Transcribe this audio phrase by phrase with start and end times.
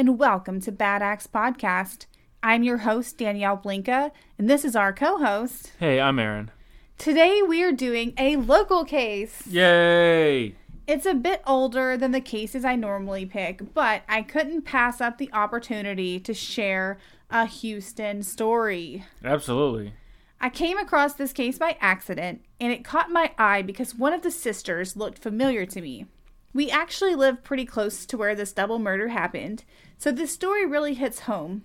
[0.00, 2.06] And welcome to Bad Axe Podcast.
[2.42, 5.72] I'm your host, Danielle Blinka, and this is our co host.
[5.78, 6.50] Hey, I'm Aaron.
[6.96, 9.46] Today we are doing a local case.
[9.46, 10.54] Yay!
[10.86, 15.18] It's a bit older than the cases I normally pick, but I couldn't pass up
[15.18, 16.96] the opportunity to share
[17.28, 19.04] a Houston story.
[19.22, 19.92] Absolutely.
[20.40, 24.22] I came across this case by accident, and it caught my eye because one of
[24.22, 26.06] the sisters looked familiar to me.
[26.52, 29.64] We actually live pretty close to where this double murder happened,
[29.98, 31.64] so this story really hits home.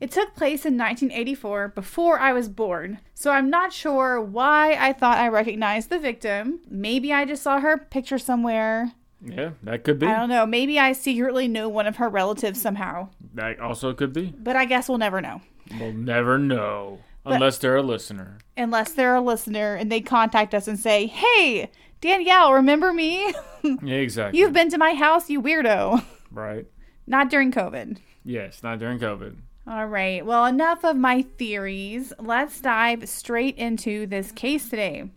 [0.00, 4.92] It took place in 1984 before I was born, so I'm not sure why I
[4.92, 6.60] thought I recognized the victim.
[6.68, 8.92] Maybe I just saw her picture somewhere.
[9.24, 10.06] Yeah, that could be.
[10.08, 10.44] I don't know.
[10.44, 14.34] Maybe I secretly know one of her relatives somehow, That also could be.
[14.36, 15.40] but I guess we'll never know.
[15.78, 18.38] We'll never know unless they're a listener.
[18.56, 21.70] Unless they're a listener and they contact us and say, Hey,
[22.02, 23.32] Danielle, remember me?
[23.64, 24.40] Yeah, exactly.
[24.40, 26.04] You've been to my house, you weirdo.
[26.32, 26.66] right.
[27.06, 27.98] Not during COVID.
[28.24, 29.36] Yes, not during COVID.
[29.68, 30.26] All right.
[30.26, 32.12] Well, enough of my theories.
[32.18, 35.10] Let's dive straight into this case today.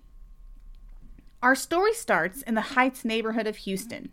[1.42, 4.10] Our story starts in the Heights neighborhood of Houston.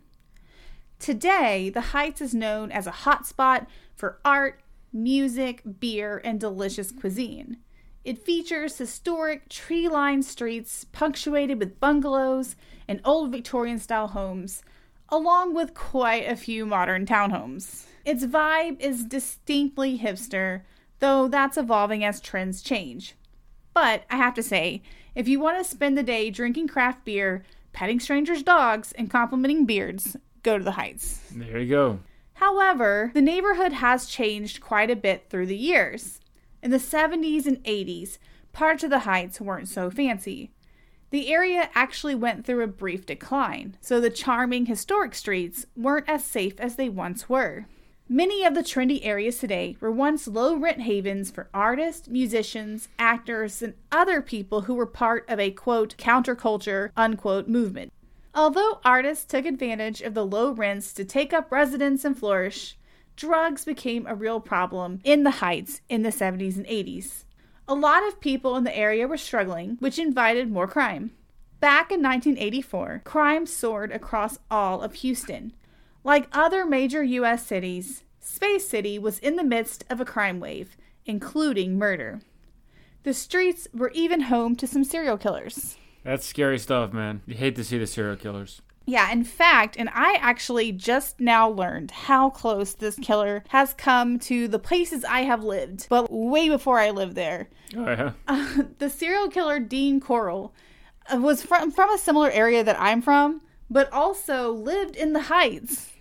[0.97, 7.57] Today, the Heights is known as a hotspot for art, music, beer, and delicious cuisine.
[8.03, 12.55] It features historic tree lined streets punctuated with bungalows
[12.87, 14.61] and old Victorian style homes,
[15.09, 17.85] along with quite a few modern townhomes.
[18.03, 20.63] Its vibe is distinctly hipster,
[20.99, 23.15] though that's evolving as trends change.
[23.73, 24.81] But I have to say,
[25.15, 29.65] if you want to spend the day drinking craft beer, petting strangers' dogs, and complimenting
[29.65, 31.21] beards, go to the Heights.
[31.31, 31.99] There you go.
[32.33, 36.19] However, the neighborhood has changed quite a bit through the years.
[36.63, 38.19] In the 70s and 80s,
[38.53, 40.49] parts of the Heights weren't so fancy.
[41.09, 46.23] The area actually went through a brief decline, so the charming historic streets weren't as
[46.23, 47.65] safe as they once were.
[48.07, 53.61] Many of the trendy areas today were once low rent havens for artists, musicians, actors,
[53.61, 57.91] and other people who were part of a quote counterculture unquote movement.
[58.33, 62.77] Although artists took advantage of the low rents to take up residence and flourish,
[63.15, 67.23] drugs became a real problem in the Heights in the 70s and 80s.
[67.67, 71.11] A lot of people in the area were struggling, which invited more crime.
[71.59, 75.53] Back in 1984, crime soared across all of Houston.
[76.03, 77.45] Like other major U.S.
[77.45, 80.75] cities, Space City was in the midst of a crime wave,
[81.05, 82.19] including murder.
[83.03, 85.77] The streets were even home to some serial killers.
[86.03, 87.21] That's scary stuff, man.
[87.25, 88.61] You hate to see the serial killers.
[88.85, 94.19] Yeah, in fact, and I actually just now learned how close this killer has come
[94.19, 97.49] to the places I have lived, but way before I lived there.
[97.75, 98.11] Oh, yeah.
[98.27, 100.53] Uh, the serial killer Dean Corll
[101.11, 105.21] uh, was from from a similar area that I'm from, but also lived in the
[105.21, 105.91] Heights.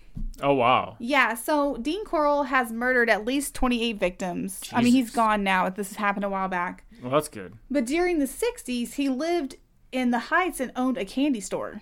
[0.41, 0.97] Oh, wow.
[0.98, 4.60] Yeah, so Dean Corll has murdered at least 28 victims.
[4.72, 5.69] I mean, he's gone now.
[5.69, 6.84] This happened a while back.
[7.00, 7.54] Well, that's good.
[7.71, 9.56] But during the 60s, he lived
[9.92, 11.81] in the Heights and owned a candy store.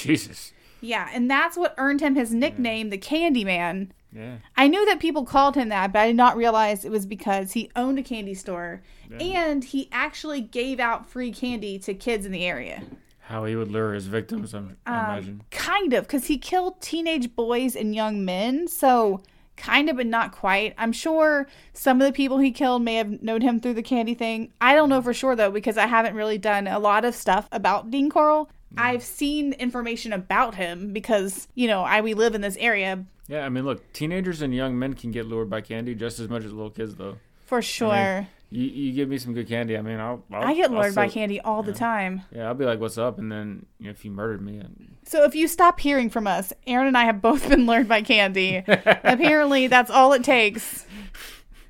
[0.00, 0.52] Jesus.
[0.80, 3.92] Yeah, and that's what earned him his nickname, the Candy Man.
[4.12, 4.36] Yeah.
[4.56, 7.52] I knew that people called him that, but I did not realize it was because
[7.52, 8.82] he owned a candy store
[9.20, 12.82] and he actually gave out free candy to kids in the area.
[13.20, 15.42] How he would lure his victims, I'm, I Um, imagine.
[15.50, 19.20] Kind of, because he killed teenage boys and young men, so
[19.56, 20.74] kind of, but not quite.
[20.78, 24.14] I'm sure some of the people he killed may have known him through the candy
[24.14, 24.52] thing.
[24.60, 27.48] I don't know for sure, though, because I haven't really done a lot of stuff
[27.50, 28.48] about Dean Corll.
[28.76, 33.44] I've seen information about him because, you know, I we live in this area Yeah,
[33.44, 36.44] I mean, look, teenagers and young men can get lured by candy just as much
[36.44, 37.16] as little kids, though.
[37.46, 38.28] for sure.
[38.48, 40.22] You, you give me some good candy, I mean, I'll.
[40.32, 42.22] I'll I get lured by candy all the time.
[42.32, 44.94] Yeah, I'll be like, "What's up?" And then you know, if you murdered me, and-
[45.04, 48.02] So if you stop hearing from us, Aaron and I have both been lured by
[48.02, 48.62] candy.
[48.68, 50.85] Apparently, that's all it takes.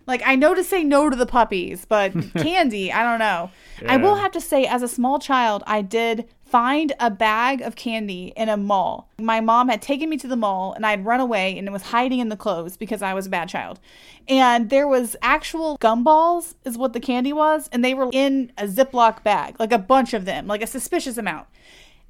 [0.06, 3.50] Like I know to say no to the puppies, but candy, I don't know.
[3.86, 7.74] I will have to say, as a small child, I did find a bag of
[7.74, 9.10] candy in a mall.
[9.18, 12.20] My mom had taken me to the mall, and I'd run away and was hiding
[12.20, 13.80] in the clothes because I was a bad child.
[14.28, 18.66] And there was actual gumballs, is what the candy was, and they were in a
[18.66, 21.48] Ziploc bag, like a bunch of them, like a suspicious amount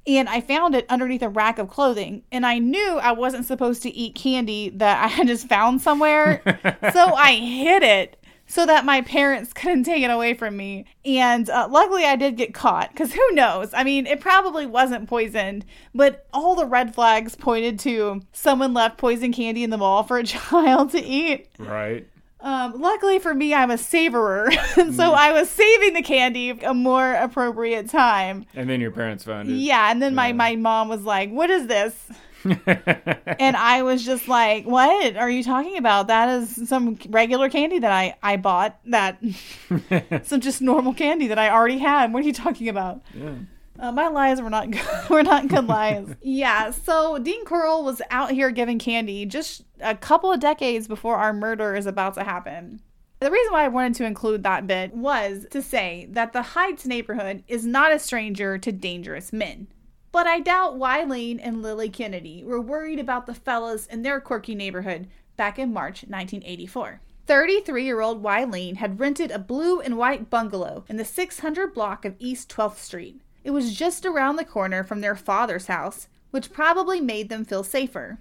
[0.07, 2.23] and I found it underneath a rack of clothing.
[2.31, 6.41] And I knew I wasn't supposed to eat candy that I had just found somewhere.
[6.93, 10.85] so I hid it so that my parents couldn't take it away from me.
[11.05, 13.73] And uh, luckily, I did get caught because who knows?
[13.73, 18.97] I mean, it probably wasn't poisoned, but all the red flags pointed to someone left
[18.97, 21.49] poison candy in the mall for a child to eat.
[21.59, 22.07] right?
[22.39, 24.51] Um, luckily for me, I'm a saverer,
[24.93, 28.45] so I was saving the candy a more appropriate time.
[28.53, 29.53] And then your parents found it.
[29.55, 30.33] Yeah, and then my Yeah.
[30.33, 31.95] my mom was like, "What is this?"
[32.45, 36.07] and I was just like, "What are you talking about?
[36.07, 38.77] That is some regular candy that I I bought.
[38.85, 39.17] That
[40.23, 42.13] some just normal candy that I already had.
[42.13, 43.31] What are you talking about?" Yeah.
[43.79, 44.85] Uh, my lies were not good.
[45.09, 46.07] were not good lies.
[46.21, 46.71] yeah.
[46.71, 51.33] So Dean Corll was out here giving candy just a couple of decades before our
[51.33, 52.81] murder is about to happen.
[53.19, 56.85] The reason why I wanted to include that bit was to say that the Heights
[56.85, 59.67] neighborhood is not a stranger to dangerous men.
[60.11, 64.55] But I doubt Wileen and Lily Kennedy were worried about the fellas in their quirky
[64.55, 67.01] neighborhood back in March 1984.
[67.25, 72.05] 33 year old Wileen had rented a blue and white bungalow in the 600 block
[72.05, 73.21] of East 12th Street.
[73.47, 77.63] It was just around the corner from their father's house, which probably made them feel
[77.63, 78.17] safer.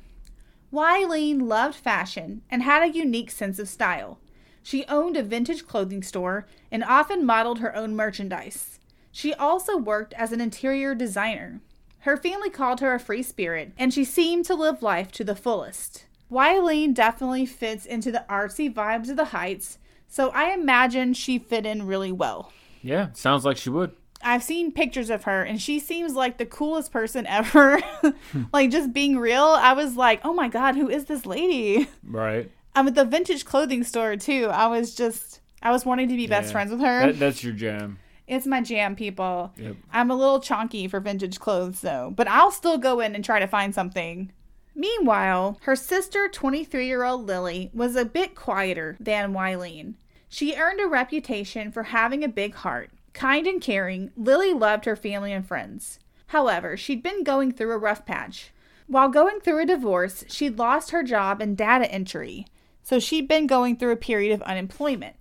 [0.72, 4.20] Wileen loved fashion and had a unique sense of style.
[4.62, 8.78] She owned a vintage clothing store and often modeled her own merchandise.
[9.10, 11.60] She also worked as an interior designer.
[12.02, 15.34] Her family called her a free spirit, and she seemed to live life to the
[15.34, 16.06] fullest.
[16.30, 21.66] Wileen definitely fits into the artsy vibes of the Heights, so I imagine she fit
[21.66, 22.52] in really well.
[22.80, 23.90] Yeah, sounds like she would.
[24.22, 27.80] I've seen pictures of her and she seems like the coolest person ever.
[28.52, 32.50] like just being real, I was like, "Oh my god, who is this lady?" Right.
[32.74, 34.48] I'm at the vintage clothing store too.
[34.52, 36.52] I was just I was wanting to be best Yeah.
[36.52, 37.06] friends with her.
[37.06, 37.98] That, that's your jam.
[38.26, 39.52] it's my jam, people.
[39.56, 39.76] Yep.
[39.92, 43.38] I'm a little chonky for vintage clothes though, but I'll still go in and try
[43.38, 44.32] to find something.
[44.74, 49.94] Meanwhile, her sister, 23 year old Lily, was a bit quieter than Wileen.
[50.28, 52.90] She earned a reputation for having a big heart.
[53.16, 55.98] Kind and caring, Lily loved her family and friends.
[56.26, 58.50] However, she'd been going through a rough patch.
[58.88, 62.44] While going through a divorce, she'd lost her job in data entry,
[62.82, 65.16] so she'd been going through a period of unemployment.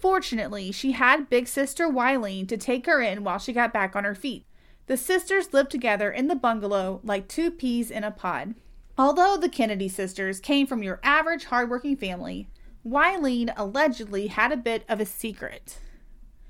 [0.00, 4.04] Fortunately, she had big sister Wileen to take her in while she got back on
[4.04, 4.46] her feet.
[4.86, 8.54] The sisters lived together in the bungalow like two peas in a pod.
[8.96, 12.48] Although the Kennedy sisters came from your average hardworking family,
[12.82, 15.80] Wileen allegedly had a bit of a secret.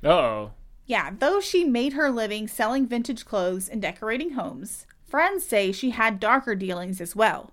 [0.04, 0.52] Oh.
[0.86, 5.90] Yeah, though she made her living selling vintage clothes and decorating homes, friends say she
[5.90, 7.52] had darker dealings as well.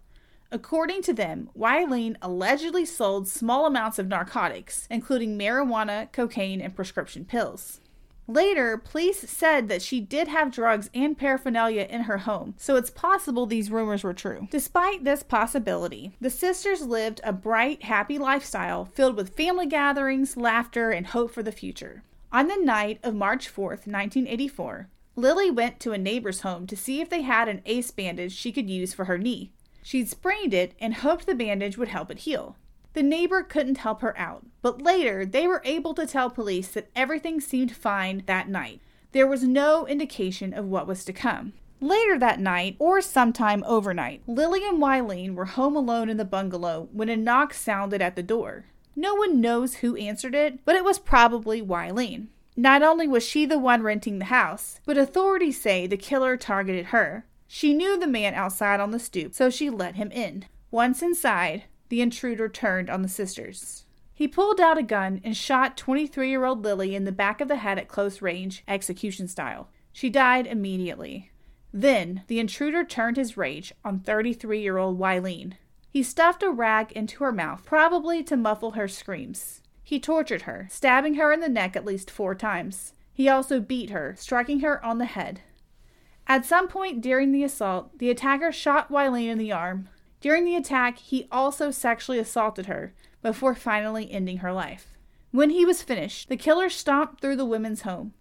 [0.52, 7.26] According to them, Wileen allegedly sold small amounts of narcotics, including marijuana, cocaine, and prescription
[7.26, 7.82] pills.
[8.30, 12.90] Later, police said that she did have drugs and paraphernalia in her home, so it's
[12.90, 14.50] possible these rumors were true.
[14.52, 20.92] Despite this possibility, the sisters lived a bright, happy lifestyle filled with family gatherings, laughter,
[20.92, 22.04] and hope for the future.
[22.32, 27.00] On the night of March 4th, 1984, Lily went to a neighbor's home to see
[27.00, 29.52] if they had an ace bandage she could use for her knee.
[29.82, 32.58] She'd sprained it and hoped the bandage would help it heal.
[32.94, 36.90] The neighbor couldn't help her out, but later they were able to tell police that
[36.96, 38.82] everything seemed fine that night.
[39.14, 41.54] There was no indication of what was to come.
[41.80, 46.90] Later that night, or sometime overnight, Lily and Wileen were home alone in the bungalow
[46.92, 48.66] when a knock sounded at the door.
[49.00, 52.30] No one knows who answered it, but it was probably Wileen.
[52.56, 56.88] Not only was she the one renting the house, but authorities say the killer targeted
[56.88, 57.28] her.
[57.48, 60.46] She knew the man outside on the stoop, so she let him in.
[60.72, 63.86] Once inside, the intruder turned on the sisters.
[64.16, 67.48] He pulled out a gun and shot 23 year old Lily in the back of
[67.48, 69.70] the head at close range, execution style.
[69.94, 71.30] She died immediately.
[71.72, 75.54] Then, the intruder turned his rage on 33 year old Wileen.
[75.90, 79.62] He stuffed a rag into her mouth, probably to muffle her screams.
[79.84, 82.94] He tortured her, stabbing her in the neck at least four times.
[83.14, 85.42] He also beat her, striking her on the head.
[86.28, 89.88] At some point during the assault, the attacker shot Wileen in the arm.
[90.20, 94.94] During the attack, he also sexually assaulted her before finally ending her life.
[95.32, 98.14] When he was finished, the killer stomped through the women's home.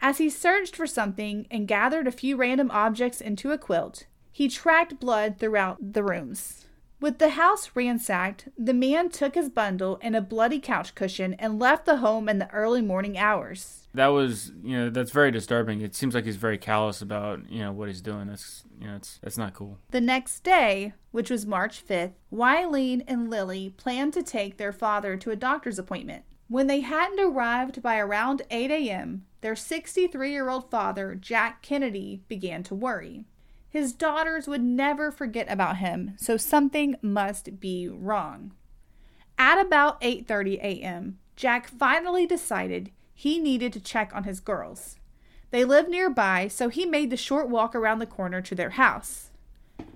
[0.00, 4.48] As he searched for something and gathered a few random objects into a quilt, he
[4.48, 6.63] tracked blood throughout the rooms.
[7.04, 11.58] With the house ransacked, the man took his bundle and a bloody couch cushion and
[11.58, 13.86] left the home in the early morning hours.
[13.92, 15.82] That was, you know, that's very disturbing.
[15.82, 18.28] It seems like he's very callous about, you know, what he's doing.
[18.28, 19.76] That's, you know, it's that's not cool.
[19.90, 25.18] The next day, which was March 5th, Wileen and Lily planned to take their father
[25.18, 26.24] to a doctor's appointment.
[26.48, 32.22] When they hadn't arrived by around 8 a.m., their 63 year old father, Jack Kennedy,
[32.28, 33.26] began to worry.
[33.74, 38.52] His daughters would never forget about him, so something must be wrong.
[39.36, 45.00] At about 8:30 a.m., Jack finally decided he needed to check on his girls.
[45.50, 49.32] They lived nearby, so he made the short walk around the corner to their house.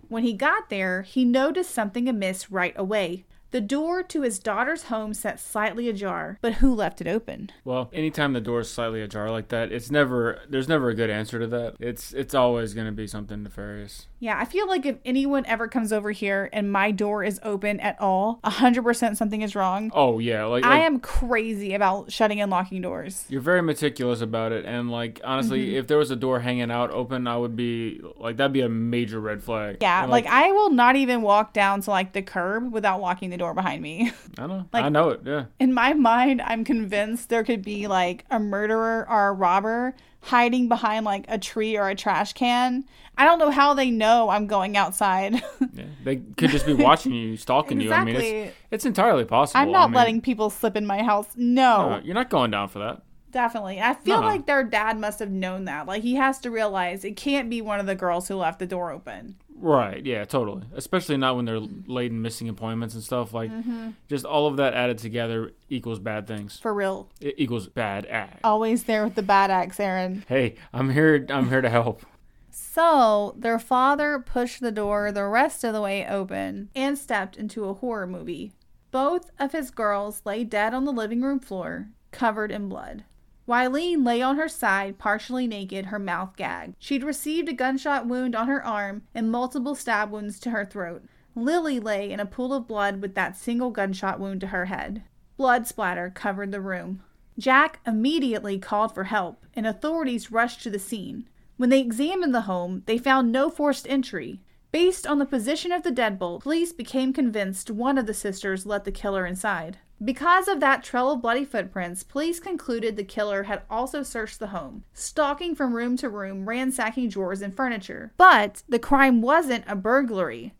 [0.08, 3.26] When he got there, he noticed something amiss right away.
[3.50, 7.50] The door to his daughter's home sat slightly ajar, but who left it open?
[7.64, 11.08] Well, anytime the door is slightly ajar like that, it's never there's never a good
[11.10, 11.76] answer to that.
[11.80, 14.06] It's it's always going to be something nefarious.
[14.20, 17.78] Yeah, I feel like if anyone ever comes over here and my door is open
[17.78, 19.92] at all, 100% something is wrong.
[19.94, 23.24] Oh yeah, like, I am crazy about shutting and locking doors.
[23.28, 25.76] You're very meticulous about it, and like honestly, Mm-hmm.
[25.76, 28.68] if there was a door hanging out open, I would be like that'd be a
[28.68, 29.78] major red flag.
[29.80, 33.30] Yeah, And, like, I will not even walk down to like the curb without locking
[33.30, 34.12] the door behind me.
[34.36, 35.20] I know, like- I know it.
[35.24, 39.94] Yeah, In my mind, I'm convinced there could be like a murderer or a robber
[40.20, 42.84] hiding behind like a tree or a trash can.
[43.16, 45.34] I don't know how they know I'm going outside.
[45.72, 45.84] yeah.
[46.04, 47.92] They could just be watching you, stalking you.
[47.92, 49.60] I mean, it's it's entirely possible.
[49.60, 51.28] I'm not I mean, letting people slip in my house.
[51.36, 51.92] No.
[51.92, 53.02] uh, you're not going down for that.
[53.30, 53.80] Definitely.
[53.80, 54.26] I feel No.
[54.26, 55.86] like their dad must have known that.
[55.86, 58.66] Like he has to realize it can't be one of the girls who left the
[58.66, 59.36] door open.
[59.60, 60.04] Right.
[60.06, 60.24] Yeah.
[60.24, 60.62] Totally.
[60.74, 63.34] Especially not when they're late and missing appointments and stuff.
[63.34, 63.90] Like, Mm-hmm.
[64.08, 66.58] just all of that added together equals bad things.
[66.58, 67.08] For real.
[67.20, 68.40] It equals bad act.
[68.44, 70.24] Always there with the bad axe, Aaron.
[70.28, 71.26] Hey, I'm here.
[71.28, 72.04] I'm here to help.
[72.50, 77.64] So their father pushed the door the rest of the way open and stepped into
[77.64, 78.52] a horror movie.
[78.90, 83.04] Both of his girls lay dead on the living room floor, covered in blood.
[83.48, 86.74] Wileen lay on her side, partially naked, her mouth gagged.
[86.78, 91.02] She'd received a gunshot wound on her arm and multiple stab wounds to her throat.
[91.34, 95.02] Lily lay in a pool of blood with that single gunshot wound to her head.
[95.38, 97.02] Blood splatter covered the room.
[97.38, 101.26] Jack immediately called for help, and authorities rushed to the scene.
[101.56, 104.40] When they examined the home, they found no forced entry.
[104.70, 108.84] Based on the position of the deadbolt, police became convinced one of the sisters let
[108.84, 109.78] the killer inside.
[110.04, 114.48] Because of that trail of bloody footprints, police concluded the killer had also searched the
[114.48, 118.12] home, stalking from room to room, ransacking drawers and furniture.
[118.16, 120.54] But the crime wasn't a burglary.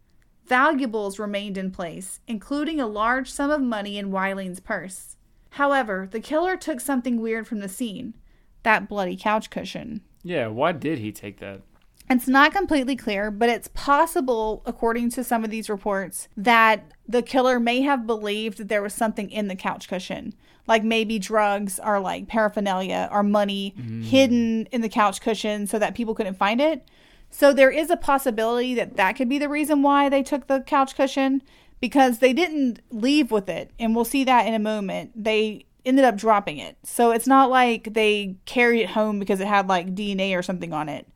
[0.46, 5.16] Valuables remained in place, including a large sum of money in Wileen's purse.
[5.50, 8.14] However, the killer took something weird from the scene
[8.62, 10.00] that bloody couch cushion.
[10.22, 10.48] Yeah.
[10.48, 11.62] Why did he take that?
[12.10, 17.22] It's not completely clear, but it's possible, according to some of these reports, that the
[17.22, 20.34] killer may have believed that there was something in the couch cushion.
[20.66, 24.04] Like maybe drugs or like paraphernalia or money mm.
[24.04, 26.86] hidden in the couch cushion so that people couldn't find it.
[27.30, 30.60] So there is a possibility that that could be the reason why they took the
[30.60, 31.42] couch cushion
[31.80, 33.70] because they didn't leave with it.
[33.78, 35.12] And we'll see that in a moment.
[35.14, 36.76] They ended up dropping it.
[36.84, 40.72] So it's not like they carried it home because it had like DNA or something
[40.72, 41.06] on it.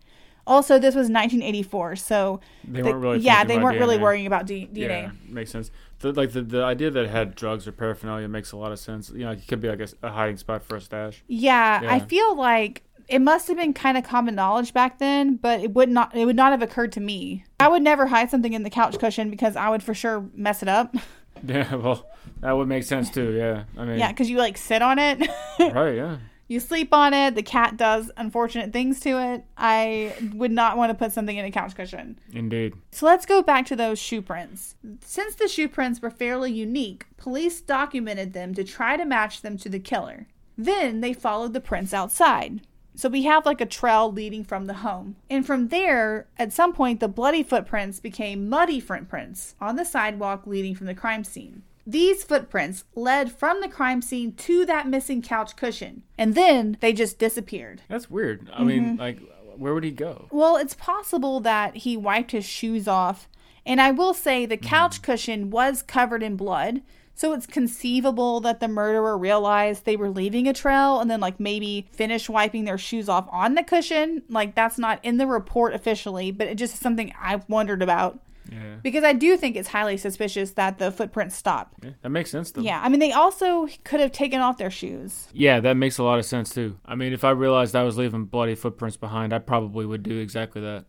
[0.46, 3.18] Also, this was 1984, so They weren't really.
[3.20, 4.88] yeah, they weren't really worrying about D- DNA.
[5.04, 5.70] Yeah, makes sense.
[6.00, 8.78] The, like the, the idea that it had drugs or paraphernalia makes a lot of
[8.80, 9.10] sense.
[9.10, 11.22] You know, it could be like a hiding spot for a stash.
[11.28, 15.60] Yeah, I feel like it must have been kind of common knowledge back then, but
[15.60, 17.44] it would not it would not have occurred to me.
[17.60, 20.62] I would never hide something in the couch cushion because I would for sure mess
[20.62, 20.94] it up.
[21.44, 22.06] Yeah, well,
[22.40, 23.32] that would make sense too.
[23.32, 25.18] Yeah, I mean, yeah, because you like sit on it,
[25.58, 26.18] right, yeah.
[26.52, 27.34] You sleep on it.
[27.34, 29.44] The cat does unfortunate things to it.
[29.56, 32.18] I would not want to put something in a couch cushion.
[32.32, 32.74] Indeed.
[32.90, 34.76] So let's go back to those shoe prints.
[35.00, 39.56] Since the shoe prints were fairly unique, police documented them to try to match them
[39.58, 40.26] to the killer.
[40.58, 42.60] Then they followed the prints outside.
[42.94, 45.16] So we have like a trail leading from the home.
[45.30, 50.46] And from there, at some point, the bloody footprints became muddy footprints on the sidewalk
[50.46, 51.62] leading from the crime scene.
[51.86, 56.92] These footprints led from the crime scene to that missing couch cushion, and then they
[56.92, 57.82] just disappeared.
[57.88, 58.48] That's weird.
[58.52, 58.66] I Mm-hmm.
[58.66, 59.18] mean, like,
[59.56, 60.28] where would he go?
[60.30, 63.28] Well, it's possible that he wiped his shoes off.
[63.64, 66.82] And I will say the couch cushion was covered in blood.
[67.14, 71.38] So it's conceivable that the murderer realized they were leaving a trail and then, like,
[71.38, 74.22] maybe finished wiping their shoes off on the cushion.
[74.28, 78.18] Like, that's not in the report officially, but it just is something I've wondered about.
[78.52, 81.74] Yeah, Because I do think it's highly suspicious that the footprints stop.
[81.82, 82.60] yeah that makes sense though.
[82.62, 85.28] Yeah, I mean, they also could have taken off their shoes.
[85.32, 86.78] Yeah, that makes a lot of sense too.
[86.84, 90.18] I mean, if I realized I was leaving bloody footprints behind, I probably would do
[90.18, 90.84] exactly that.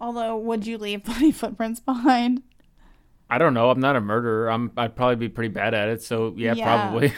[0.00, 2.42] Although, would you leave bloody footprints behind?
[3.28, 3.70] I don't know.
[3.70, 4.48] I'm not a murderer.
[4.50, 4.70] I'm.
[4.76, 6.02] I'd probably be pretty bad at it.
[6.02, 6.64] So yeah, Yeah.
[6.64, 7.08] probably.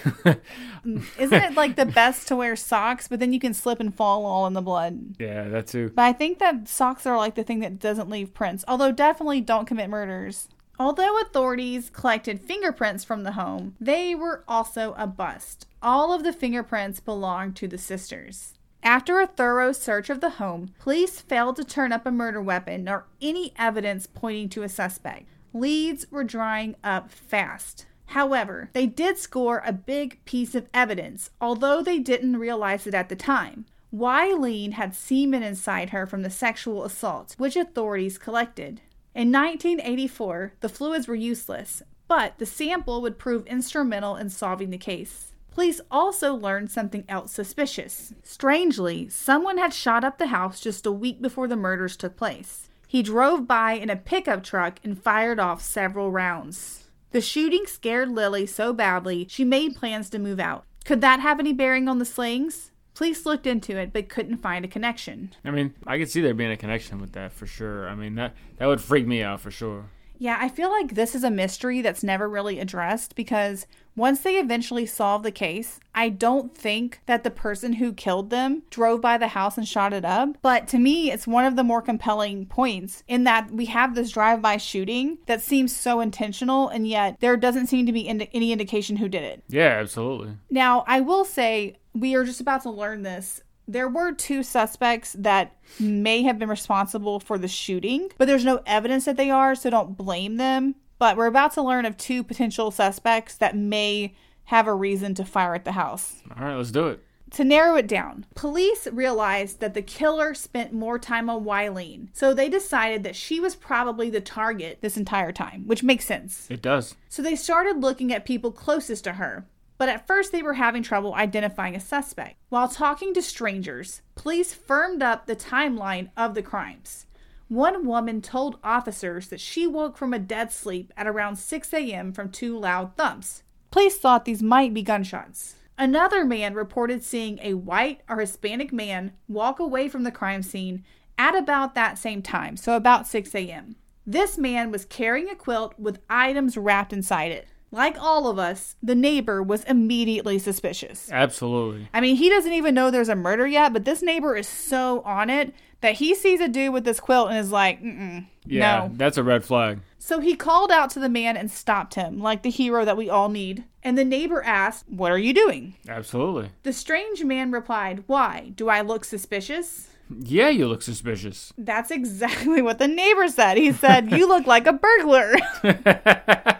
[0.86, 3.94] Mm, isn't it like the best to wear socks, but then you can slip and
[3.94, 5.16] fall all in the blood?
[5.18, 5.90] yeah, that too.
[5.94, 8.64] But I think that socks are like the thing that doesn't leave prints.
[8.68, 10.48] Although definitely don't commit murders.
[10.78, 15.66] Although authorities collected fingerprints from the home, they were also a bust.
[15.82, 18.54] All of the fingerprints belonged to the sisters.
[18.84, 22.88] After a thorough search of the home, police failed to turn up a murder weapon
[22.88, 25.26] or any evidence pointing to a suspect.
[25.52, 27.86] Leads were drying up fast.
[28.06, 33.08] However, they did score a big piece of evidence, although they didn't realize it at
[33.08, 33.66] the time.
[33.94, 38.80] Wileen had semen inside her from the sexual assault, which authorities collected.
[39.14, 44.78] In 1984, the fluids were useless, but the sample would prove instrumental in solving the
[44.78, 45.32] case.
[45.50, 48.14] Police also learned something else suspicious.
[48.22, 52.68] Strangely, someone had shot up the house just a week before the murders took place.
[52.90, 56.88] He drove by in a pickup truck and fired off several rounds.
[57.10, 60.64] The shooting scared Lily so badly she made plans to move out.
[60.86, 62.70] Could that have any bearing on the slayings?
[62.94, 65.34] Police looked into it but couldn't find a connection.
[65.44, 67.90] I mean, I could see there being a connection with that for sure.
[67.90, 69.84] I mean, that that would freak me out for sure.
[70.16, 73.66] Yeah, I feel like this is a mystery that's never really addressed because
[73.98, 78.62] once they eventually solve the case, I don't think that the person who killed them
[78.70, 80.38] drove by the house and shot it up.
[80.40, 84.12] But to me, it's one of the more compelling points in that we have this
[84.12, 88.28] drive by shooting that seems so intentional, and yet there doesn't seem to be ind-
[88.32, 89.42] any indication who did it.
[89.48, 90.36] Yeah, absolutely.
[90.50, 95.14] Now, I will say, we are just about to learn this there were two suspects
[95.18, 99.54] that may have been responsible for the shooting, but there's no evidence that they are,
[99.54, 100.74] so don't blame them.
[100.98, 104.14] But we're about to learn of two potential suspects that may
[104.44, 106.22] have a reason to fire at the house.
[106.36, 107.04] All right, let's do it.
[107.32, 112.32] To narrow it down, police realized that the killer spent more time on Wileen, so
[112.32, 116.50] they decided that she was probably the target this entire time, which makes sense.
[116.50, 116.94] It does.
[117.10, 120.82] So they started looking at people closest to her, but at first they were having
[120.82, 122.36] trouble identifying a suspect.
[122.48, 127.04] While talking to strangers, police firmed up the timeline of the crimes.
[127.48, 132.12] One woman told officers that she woke from a dead sleep at around 6 a.m.
[132.12, 133.42] from two loud thumps.
[133.70, 135.56] Police thought these might be gunshots.
[135.78, 140.84] Another man reported seeing a white or Hispanic man walk away from the crime scene
[141.16, 143.76] at about that same time, so about 6 a.m.
[144.06, 147.48] This man was carrying a quilt with items wrapped inside it.
[147.70, 151.10] Like all of us, the neighbor was immediately suspicious.
[151.12, 151.88] Absolutely.
[151.92, 155.02] I mean, he doesn't even know there's a murder yet, but this neighbor is so
[155.02, 158.88] on it that he sees a dude with this quilt and is like, Mm-mm, Yeah,
[158.88, 158.92] no.
[158.96, 159.80] that's a red flag.
[159.98, 163.10] So he called out to the man and stopped him, like the hero that we
[163.10, 163.64] all need.
[163.82, 165.74] And the neighbor asked, What are you doing?
[165.88, 166.50] Absolutely.
[166.62, 168.52] The strange man replied, Why?
[168.56, 169.88] Do I look suspicious?
[170.10, 171.52] Yeah, you look suspicious.
[171.58, 173.58] That's exactly what the neighbor said.
[173.58, 175.34] He said, You look like a burglar.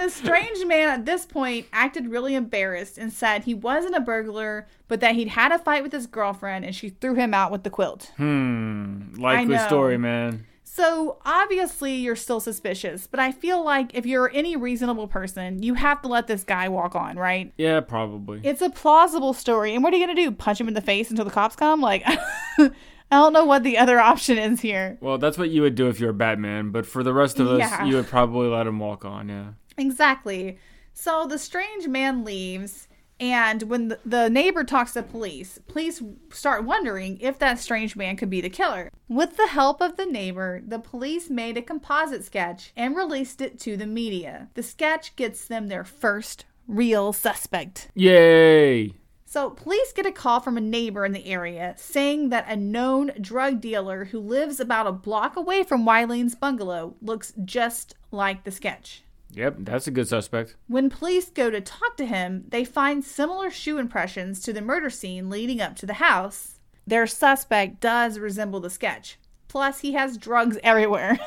[0.00, 4.00] and the strange man at this point acted really embarrassed and said he wasn't a
[4.00, 7.50] burglar, but that he'd had a fight with his girlfriend and she threw him out
[7.50, 8.12] with the quilt.
[8.16, 9.14] Hmm.
[9.16, 10.46] Likely story, man.
[10.64, 15.74] So obviously you're still suspicious, but I feel like if you're any reasonable person, you
[15.74, 17.52] have to let this guy walk on, right?
[17.56, 18.40] Yeah, probably.
[18.44, 19.74] It's a plausible story.
[19.74, 20.30] And what are you going to do?
[20.30, 21.80] Punch him in the face until the cops come?
[21.80, 22.70] Like, I
[23.10, 24.98] don't know what the other option is here.
[25.00, 27.58] well, that's what you would do if you're Batman, but for the rest of us,
[27.58, 27.84] Yeah.
[27.84, 29.46] you would probably let him walk on, yeah.
[29.78, 30.58] Exactly.
[30.92, 32.88] So the strange man leaves,
[33.20, 38.16] and when the, the neighbor talks to police, police start wondering if that strange man
[38.16, 38.90] could be the killer.
[39.08, 43.58] With the help of the neighbor, the police made a composite sketch and released it
[43.60, 44.48] to the media.
[44.54, 47.88] The sketch gets them their first real suspect.
[47.94, 48.94] Yay!
[49.24, 53.12] So, police get a call from a neighbor in the area saying that a known
[53.20, 58.50] drug dealer who lives about a block away from Wileen's bungalow looks just like the
[58.50, 59.02] sketch.
[59.32, 60.56] Yep, that's a good suspect.
[60.68, 64.90] When police go to talk to him, they find similar shoe impressions to the murder
[64.90, 66.58] scene leading up to the house.
[66.86, 69.18] Their suspect does resemble the sketch.
[69.48, 71.18] Plus, he has drugs everywhere.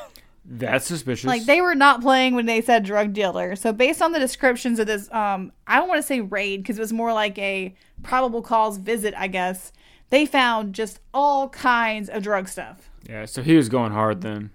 [0.44, 1.24] That's suspicious.
[1.28, 3.54] like they were not playing when they said drug dealer.
[3.54, 6.78] So based on the descriptions of this, um, I don't want to say raid because
[6.78, 9.72] it was more like a probable cause visit, I guess.
[10.10, 12.90] They found just all kinds of drug stuff.
[13.08, 14.50] yeah, so he was going hard then.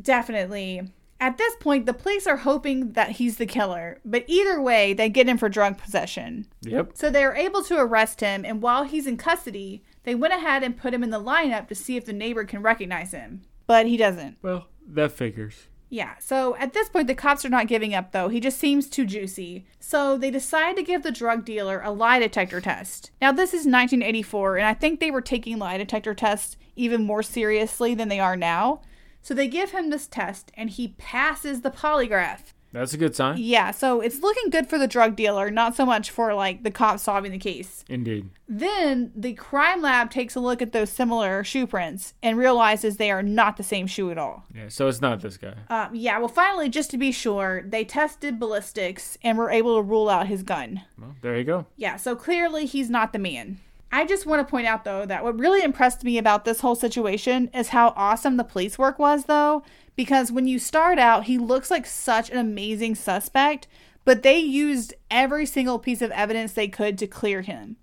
[0.00, 0.82] Definitely.
[1.24, 5.08] At this point, the police are hoping that he's the killer, but either way, they
[5.08, 6.46] get him for drug possession.
[6.60, 6.90] Yep.
[6.92, 10.62] So they are able to arrest him, and while he's in custody, they went ahead
[10.62, 13.40] and put him in the lineup to see if the neighbor can recognize him.
[13.66, 14.36] But he doesn't.
[14.42, 15.68] Well, that figures.
[15.88, 18.28] Yeah, so at this point, the cops are not giving up, though.
[18.28, 19.64] He just seems too juicy.
[19.80, 23.12] So they decide to give the drug dealer a lie detector test.
[23.22, 27.22] Now, this is 1984, and I think they were taking lie detector tests even more
[27.22, 28.82] seriously than they are now.
[29.24, 32.52] So they give him this test, and he passes the polygraph.
[32.72, 33.36] That's a good sign.
[33.38, 36.70] Yeah, so it's looking good for the drug dealer, not so much for like the
[36.70, 37.86] cops solving the case.
[37.88, 38.28] Indeed.
[38.46, 43.10] Then the crime lab takes a look at those similar shoe prints and realizes they
[43.10, 44.44] are not the same shoe at all.
[44.54, 45.54] Yeah, so it's not this guy.
[45.70, 49.82] Um, yeah, well, finally, just to be sure, they tested ballistics and were able to
[49.82, 50.82] rule out his gun.
[50.98, 51.64] Well, there you go.
[51.78, 53.60] Yeah, so clearly he's not the man.
[53.94, 56.74] I just want to point out, though, that what really impressed me about this whole
[56.74, 59.62] situation is how awesome the police work was, though,
[59.94, 63.68] because when you start out, he looks like such an amazing suspect,
[64.04, 67.76] but they used every single piece of evidence they could to clear him.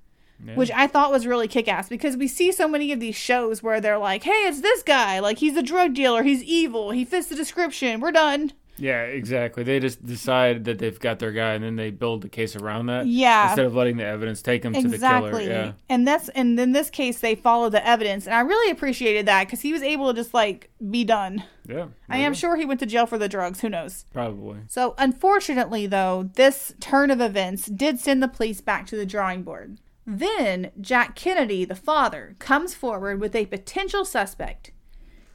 [0.46, 0.56] Yeah.
[0.56, 3.64] Which I thought was really kick ass because we see so many of these shows
[3.64, 5.20] where they're like, hey, it's this guy.
[5.20, 6.24] Like, he's a drug dealer.
[6.24, 6.92] He's evil.
[6.92, 8.02] He fits the description.
[8.02, 8.52] We're done.
[8.82, 9.62] Yeah, exactly.
[9.64, 12.88] They just decide that they've got their guy, and then they build the case around
[12.88, 13.06] that.
[13.06, 13.50] Yeah.
[13.50, 15.30] Instead of letting the evidence take them to the exactly.
[15.30, 15.42] killer.
[15.44, 15.72] Yeah.
[15.88, 19.46] And that's and in this case they follow the evidence, and I really appreciated that
[19.46, 21.44] because he was able to just like be done.
[21.70, 21.88] Yeah.
[22.10, 23.62] I am sure he went to jail for the drugs.
[23.62, 24.06] Who knows?
[24.12, 24.62] Probably.
[24.68, 29.44] So, unfortunately, though, this turn of events did send the police back to the drawing
[29.44, 29.78] board.
[30.08, 34.72] Then, Jack Kennedy, the father, comes forward with a potential suspect.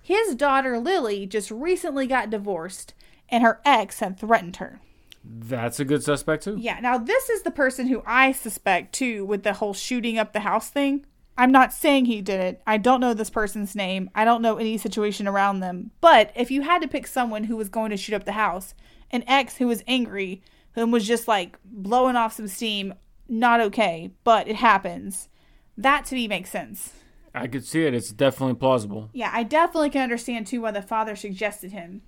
[0.02, 2.94] His daughter, Lily, just recently got divorced,
[3.28, 4.80] and her ex had threatened her.
[5.24, 6.56] That's a good suspect too.
[6.58, 10.32] Yeah, now this is the person who I suspect, too, with the whole shooting up
[10.32, 11.04] the house thing.
[11.38, 12.62] I'm not saying he did it.
[12.66, 14.08] I don't know this person's name.
[14.14, 15.90] I don't know any situation around them.
[16.00, 18.74] But if you had to pick someone who was going to shoot up the house,
[19.10, 22.94] an ex who was angry, who was just like blowing off some steam,
[23.28, 25.28] not okay, but it happens.
[25.76, 26.94] That to me makes sense.
[27.34, 27.92] I could see it.
[27.92, 29.10] It's definitely plausible.
[29.12, 32.02] Yeah, I definitely can understand too why the father suggested him.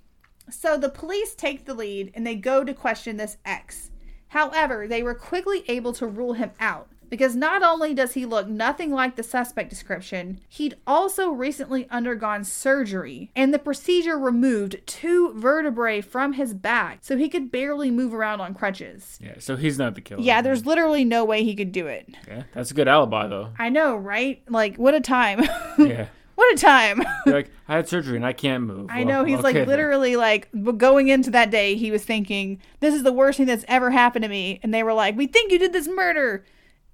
[0.51, 3.91] So the police take the lead and they go to question this ex.
[4.29, 8.47] However, they were quickly able to rule him out because not only does he look
[8.47, 15.33] nothing like the suspect description, he'd also recently undergone surgery, and the procedure removed two
[15.33, 19.17] vertebrae from his back so he could barely move around on crutches.
[19.21, 19.35] Yeah.
[19.39, 20.21] So he's not the killer.
[20.21, 22.07] Yeah, there's literally no way he could do it.
[22.27, 22.43] Yeah.
[22.53, 23.49] That's a good alibi though.
[23.57, 24.41] I know, right?
[24.47, 25.41] Like, what a time.
[25.79, 26.07] Yeah.
[26.39, 27.03] What a time.
[27.25, 28.87] Like, I had surgery and I can't move.
[28.89, 29.67] I Well, know he's okay like then.
[29.67, 30.47] literally like
[30.77, 34.23] going into that day he was thinking this is the worst thing that's ever happened
[34.23, 36.43] to me and they were like we think you did this murder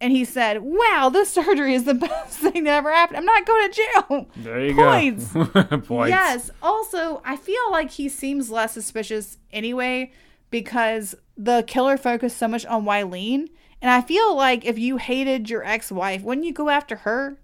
[0.01, 3.45] and he said wow this surgery is the best thing that ever happened i'm not
[3.45, 5.31] going to jail There you Points.
[5.31, 5.45] go.
[5.79, 6.09] Points.
[6.09, 10.11] yes also i feel like he seems less suspicious anyway
[10.49, 13.47] because the killer focused so much on Wileen
[13.81, 17.37] and i feel like if you hated your ex-wife wouldn't you go after her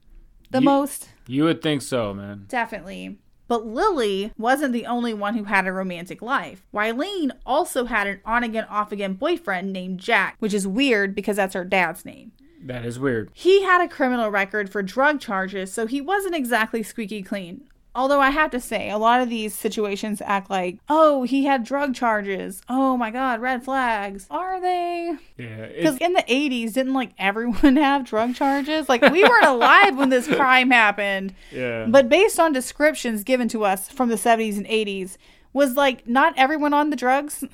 [0.50, 2.44] the Ye- most You would think so, man.
[2.50, 3.17] Definitely.
[3.48, 6.67] But Lily wasn't the only one who had a romantic life.
[6.74, 11.38] Wileen also had an on again, off again boyfriend named Jack, which is weird because
[11.38, 12.34] that's her dad's name.
[12.62, 13.30] That is weird.
[13.34, 17.62] He had a criminal record for drug charges, so he wasn't exactly squeaky clean.
[17.93, 21.65] Although I have to say, a lot of these situations act like, oh, he had
[21.65, 22.62] drug charges.
[22.69, 24.27] Oh my god, red flags.
[24.32, 25.15] Are they?
[25.38, 25.67] Yeah.
[25.67, 28.88] Because in the 80s, didn't like everyone have drug charges?
[28.88, 31.34] Like, we weren't alive when this crime happened.
[31.51, 31.86] yeah.
[31.89, 35.17] But based on descriptions given to us from the 70s and 80s,
[35.54, 37.43] was like not everyone on the drugs?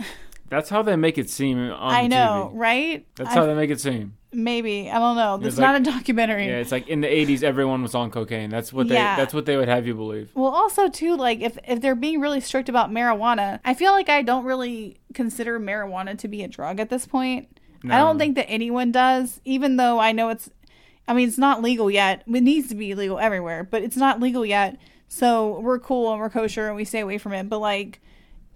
[0.50, 2.60] That's how they make it seem on I know, TV.
[2.60, 3.08] right?
[3.16, 4.14] That's I- how they make it seem.
[4.34, 5.36] maybe I don't know.
[5.36, 6.48] It's It's not like- a documentary.
[6.48, 8.50] Yeah, it's like in the '80s, everyone was on cocaine.
[8.50, 8.96] That's what they.
[8.96, 9.16] Yeah.
[9.18, 10.32] That's what they would have you believe.
[10.36, 14.10] Well, also too, like if if they're being really strict about marijuana, I feel like
[14.10, 17.48] I don't really consider marijuana to be a drug at this point.
[17.90, 20.50] I don't think that anyone does, even though I know it's.
[21.08, 22.24] I mean, it's not legal yet.
[22.28, 24.78] It needs to be legal everywhere, but it's not legal yet.
[25.08, 27.48] So we're cool and we're kosher and we stay away from it.
[27.48, 28.02] But like,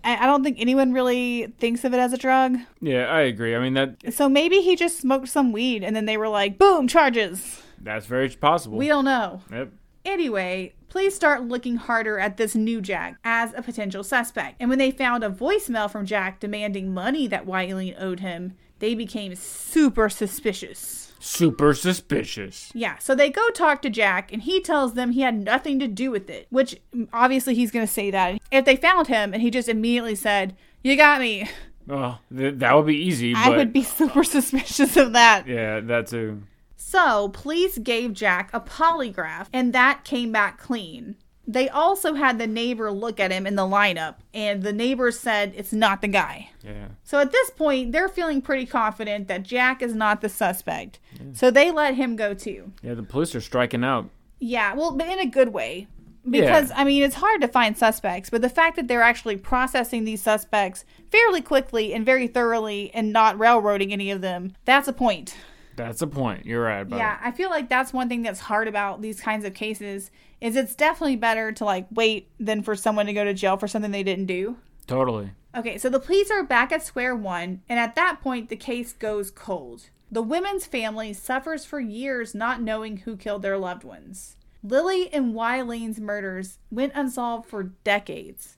[0.03, 2.57] I, don't think anyone really thinks of it as a drug.
[2.81, 3.55] Yeah, I agree.
[3.55, 6.57] I mean that So maybe he just smoked some weed and then they were like,
[6.57, 7.61] boom, charges.
[7.79, 8.77] that's very possible.
[8.77, 9.41] We don't know.
[9.51, 9.71] Yep.
[10.03, 14.57] Anyway, police start looking harder at this new Jack as a potential suspect.
[14.59, 18.95] And when they found a voicemail from Jack demanding money that Wileen owed him, they
[18.95, 21.00] became super suspicious.
[21.21, 22.71] Super suspicious.
[22.73, 25.87] Yeah, so they go talk to Jack, and he tells them he had nothing to
[25.87, 28.39] do with it, which mm, obviously he's going to say that.
[28.51, 31.49] If they found him and he just immediately said, You got me,
[31.89, 33.33] Oh, th- that would be easy.
[33.35, 35.47] I but would be super suspicious of that.
[35.47, 36.43] Yeah, that too.
[36.75, 41.15] So, police gave Jack a polygraph, and that came back clean.
[41.51, 45.53] They also had the neighbor look at him in the lineup, and the neighbor said
[45.55, 46.49] it's not the guy.
[46.63, 46.87] Yeah.
[47.03, 50.99] So at this point, they're feeling pretty confident that Jack is not the suspect.
[51.13, 51.33] Yeah.
[51.33, 52.71] So they let him go too.
[52.81, 54.09] Yeah, the police are striking out.
[54.39, 55.87] Yeah, well, but in a good way.
[56.29, 60.03] Because, I mean, it's hard to find suspects, but the fact that they're actually processing
[60.03, 64.93] these suspects fairly quickly and very thoroughly and not railroading any of them, that's a
[64.93, 65.35] point.
[65.75, 66.45] That's a point.
[66.45, 67.19] You're right Yeah, it.
[67.27, 70.75] I feel like that's one thing that's hard about these kinds of cases is it's
[70.75, 74.03] definitely better to like wait than for someone to go to jail for something they
[74.03, 74.57] didn't do.
[74.87, 75.31] Totally.
[75.55, 78.93] Okay, so the police are back at square one, and at that point the case
[78.93, 79.89] goes cold.
[80.09, 84.35] The women's family suffers for years not knowing who killed their loved ones.
[84.63, 88.57] Lily and Wileen's murders went unsolved for decades.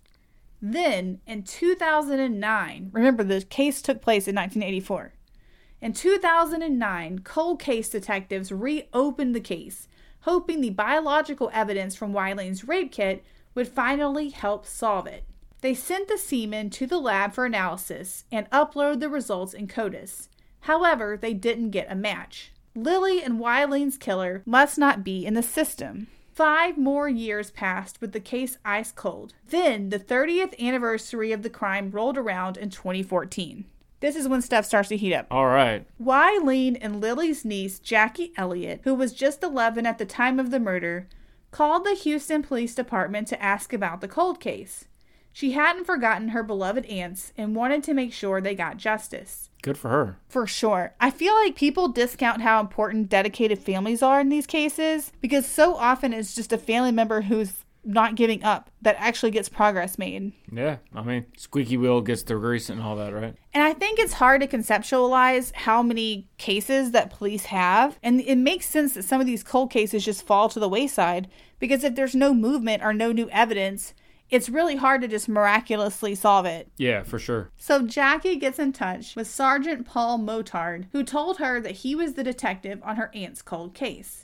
[0.62, 5.14] Then, in 2009, remember the case took place in 1984.
[5.84, 9.90] In 2009, cold case detectives reopened the case,
[10.22, 13.22] hoping the biological evidence from Wileen's rape kit
[13.54, 15.26] would finally help solve it.
[15.60, 20.30] They sent the semen to the lab for analysis and upload the results in CODIS.
[20.62, 22.54] However, they didn't get a match.
[22.74, 26.08] Lily and Wileen's killer must not be in the system.
[26.34, 29.34] Five more years passed with the case ice cold.
[29.50, 33.66] Then the 30th anniversary of the crime rolled around in 2014.
[34.04, 35.28] This is when stuff starts to heat up.
[35.32, 35.88] All right.
[35.98, 40.60] Wileen and Lily's niece, Jackie Elliott, who was just 11 at the time of the
[40.60, 41.08] murder,
[41.52, 44.90] called the Houston Police Department to ask about the cold case.
[45.32, 49.50] She hadn't forgotten her beloved aunts and wanted to make sure they got justice.
[49.62, 50.18] Good for her.
[50.28, 50.94] For sure.
[51.00, 55.76] I feel like people discount how important dedicated families are in these cases because so
[55.76, 60.32] often it's just a family member who's not giving up that actually gets progress made.
[60.52, 60.78] Yeah.
[60.94, 63.36] I mean, squeaky wheel gets the grease and all that, right?
[63.54, 68.00] And I think it's hard to conceptualize how many cases that police have.
[68.02, 71.30] And it makes sense that some of these cold cases just fall to the wayside
[71.60, 73.94] because if there's no movement or no new evidence,
[74.30, 76.72] it's really hard to just miraculously solve it.
[76.78, 77.52] Yeah, for sure.
[77.58, 82.14] So Jackie gets in touch with Sergeant Paul Motard, who told her that he was
[82.14, 84.23] the detective on her aunt's cold case.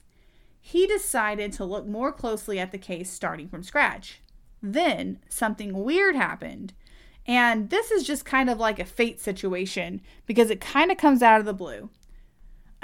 [0.70, 4.22] He decided to look more closely at the case starting from scratch.
[4.62, 6.74] Then something weird happened.
[7.26, 11.24] And this is just kind of like a fate situation because it kind of comes
[11.24, 11.90] out of the blue.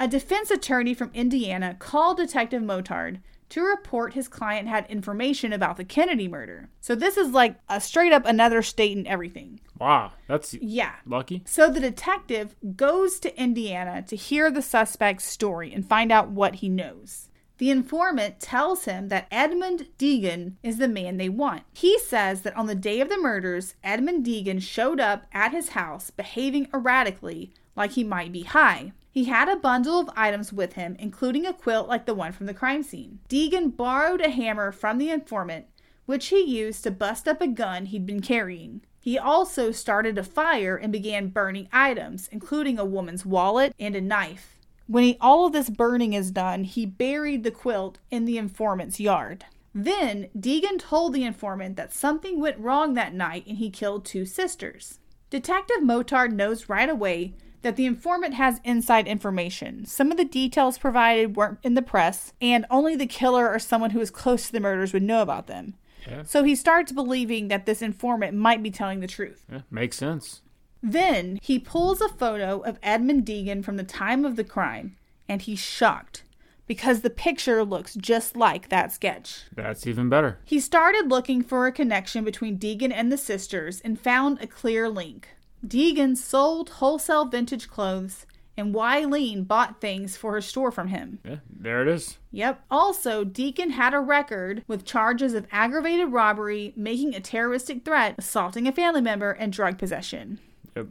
[0.00, 3.20] A defense attorney from Indiana called Detective Motard
[3.50, 6.68] to report his client had information about the Kennedy murder.
[6.80, 9.60] So this is like a straight up another state and everything.
[9.78, 10.96] Wow, that's Yeah.
[11.06, 11.42] lucky.
[11.46, 16.56] So the detective goes to Indiana to hear the suspect's story and find out what
[16.56, 17.28] he knows.
[17.58, 21.62] The informant tells him that Edmund Deegan is the man they want.
[21.72, 25.70] He says that on the day of the murders, Edmund Deegan showed up at his
[25.70, 28.92] house behaving erratically, like he might be high.
[29.10, 32.44] He had a bundle of items with him, including a quilt like the one from
[32.44, 33.20] the crime scene.
[33.30, 35.64] Deegan borrowed a hammer from the informant,
[36.04, 38.82] which he used to bust up a gun he'd been carrying.
[39.00, 44.00] He also started a fire and began burning items, including a woman's wallet and a
[44.00, 44.55] knife.
[44.86, 49.00] When he, all of this burning is done, he buried the quilt in the informant's
[49.00, 49.44] yard.
[49.74, 54.24] Then Deegan told the informant that something went wrong that night and he killed two
[54.24, 55.00] sisters.
[55.28, 59.84] Detective Motard knows right away that the informant has inside information.
[59.84, 63.90] Some of the details provided weren't in the press, and only the killer or someone
[63.90, 65.74] who was close to the murders would know about them.
[66.06, 66.22] Yeah.
[66.22, 69.44] So he starts believing that this informant might be telling the truth.
[69.50, 70.42] Yeah, makes sense.
[70.86, 74.94] Then he pulls a photo of Edmund Deegan from the time of the crime,
[75.28, 76.22] and he's shocked
[76.68, 79.42] because the picture looks just like that sketch.
[79.52, 80.38] That's even better.
[80.44, 84.88] He started looking for a connection between Deegan and the sisters and found a clear
[84.88, 85.28] link.
[85.66, 88.24] Deegan sold wholesale vintage clothes,
[88.56, 91.18] and Wileen bought things for her store from him.
[91.24, 92.16] Yeah, there it is.
[92.30, 92.62] Yep.
[92.70, 98.68] Also, Deegan had a record with charges of aggravated robbery, making a terroristic threat, assaulting
[98.68, 100.38] a family member, and drug possession.
[100.76, 100.88] Yep.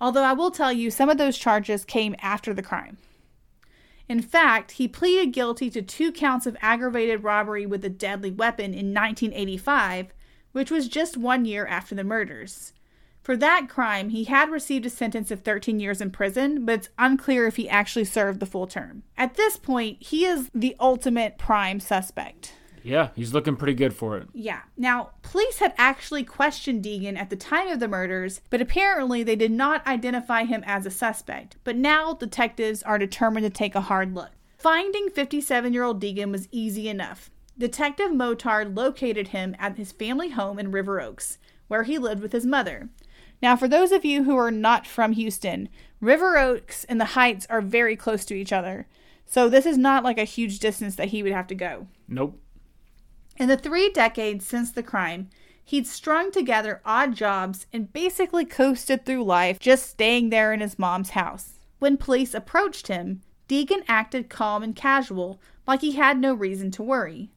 [0.00, 2.98] Although I will tell you, some of those charges came after the crime.
[4.08, 8.72] In fact, he pleaded guilty to two counts of aggravated robbery with a deadly weapon
[8.72, 10.14] in 1985,
[10.52, 12.72] which was just one year after the murders.
[13.22, 16.88] For that crime, he had received a sentence of 13 years in prison, but it's
[16.98, 19.02] unclear if he actually served the full term.
[19.18, 22.54] At this point, he is the ultimate prime suspect.
[22.82, 24.28] Yeah, he's looking pretty good for it.
[24.32, 24.62] Yeah.
[24.76, 29.36] Now, police had actually questioned Deegan at the time of the murders, but apparently they
[29.36, 31.56] did not identify him as a suspect.
[31.64, 34.30] But now detectives are determined to take a hard look.
[34.58, 37.30] Finding 57 year old Deegan was easy enough.
[37.56, 42.32] Detective Motard located him at his family home in River Oaks, where he lived with
[42.32, 42.88] his mother.
[43.42, 45.68] Now, for those of you who are not from Houston,
[46.00, 48.86] River Oaks and the Heights are very close to each other.
[49.26, 51.86] So this is not like a huge distance that he would have to go.
[52.08, 52.40] Nope.
[53.38, 55.28] In the three decades since the crime,
[55.64, 60.78] he'd strung together odd jobs and basically coasted through life just staying there in his
[60.78, 61.60] mom's house.
[61.78, 66.82] When police approached him, Deegan acted calm and casual, like he had no reason to
[66.82, 67.30] worry.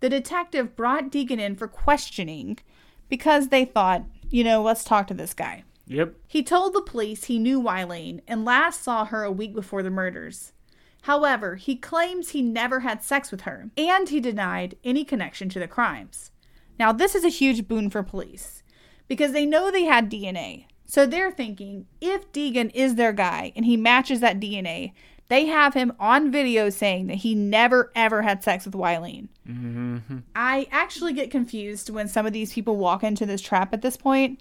[0.00, 2.58] The detective brought Deegan in for questioning
[3.08, 5.62] because they thought, you know, let's talk to this guy.
[5.86, 6.14] Yep.
[6.26, 9.90] He told the police he knew Wileen and last saw her a week before the
[9.90, 10.52] murders.
[11.02, 15.58] However, he claims he never had sex with her, and he denied any connection to
[15.58, 16.32] the crimes.
[16.78, 18.62] Now, this is a huge boon for police
[19.08, 20.66] because they know they had DNA.
[20.84, 24.92] So they're thinking if Deegan is their guy and he matches that DNA,
[25.28, 29.28] they have him on video saying that he never ever had sex with Wileen.
[29.46, 30.18] Mm-hmm.
[30.34, 33.96] I actually get confused when some of these people walk into this trap at this
[33.96, 34.40] point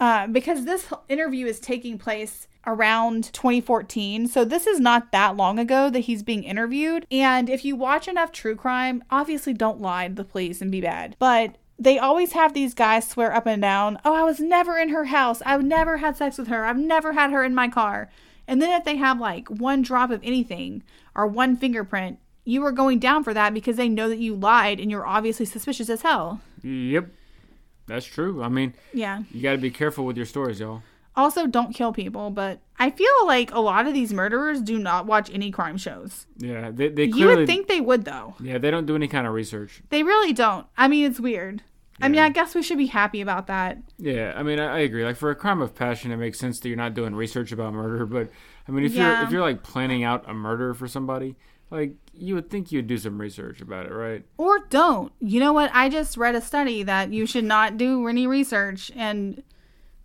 [0.00, 4.26] uh, because this interview is taking place around 2014.
[4.26, 7.06] So this is not that long ago that he's being interviewed.
[7.10, 10.80] And if you watch enough true crime, obviously don't lie to the police and be
[10.80, 11.16] bad.
[11.18, 14.88] But they always have these guys swear up and down, oh, I was never in
[14.88, 15.42] her house.
[15.46, 16.64] I've never had sex with her.
[16.64, 18.10] I've never had her in my car.
[18.48, 20.82] And then if they have like one drop of anything
[21.14, 24.80] or one fingerprint, you are going down for that because they know that you lied
[24.80, 26.40] and you're obviously suspicious as hell.
[26.62, 27.08] Yep,
[27.86, 28.42] that's true.
[28.42, 29.22] I mean, Yeah.
[29.30, 30.82] you got to be careful with your stories, y'all.
[31.14, 35.06] Also, don't kill people, but I feel like a lot of these murderers do not
[35.06, 36.26] watch any crime shows.
[36.36, 38.34] Yeah, they they You would think they would, though.
[38.38, 39.80] yeah, they don't do any kind of research.
[39.88, 40.66] They really don't.
[40.76, 41.62] I mean, it's weird.
[42.02, 43.78] I mean, I guess we should be happy about that.
[43.96, 45.02] Yeah, I mean, I, I agree.
[45.06, 47.72] Like for a crime of passion, it makes sense that you're not doing research about
[47.72, 48.04] murder.
[48.16, 48.28] But
[48.68, 49.14] I mean, if Yeah.
[49.20, 51.36] you're if you're like planning out a murder for somebody,
[51.70, 54.24] like you would think you'd do some research about it, right?
[54.38, 55.12] Or don't.
[55.20, 55.70] You know what?
[55.72, 58.90] I just read a study that you should not do any research.
[58.94, 59.42] And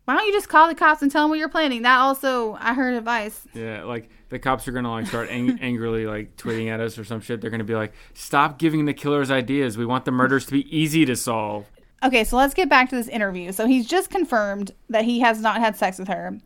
[0.06, 1.84] why don't you just call the cops and tell them what you're planning?
[1.84, 3.47] That also, I heard advice.
[3.54, 7.04] Yeah, like the cops are gonna like start ang- angrily like tweeting at us or
[7.04, 7.39] some shit.
[7.41, 9.78] They're gonna be like, "Stop giving the killers ideas.
[9.78, 11.67] We want the murders to be easy to solve."
[12.04, 13.52] Okay, so let's get back to this interview.
[13.52, 16.39] So he's just confirmed that he has not had sex with her.